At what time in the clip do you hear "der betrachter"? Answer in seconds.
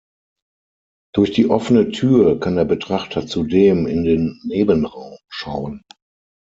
2.55-3.27